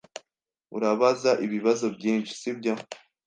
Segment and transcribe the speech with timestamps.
[0.75, 2.73] Urabaza ibibazo byinshi, sibyo?